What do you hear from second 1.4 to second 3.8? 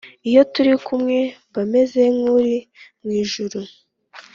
mba meze nkuri mu ijuru